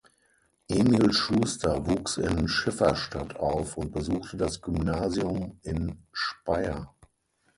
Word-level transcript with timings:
Emil 0.67 1.13
Schuster 1.13 1.85
wuchs 1.85 2.17
in 2.17 2.47
Schifferstadt 2.47 3.35
auf 3.35 3.77
und 3.77 3.91
besuchte 3.91 4.35
das 4.35 4.59
Gymnasium 4.59 5.59
in 5.61 6.07
Speyer. 6.11 6.95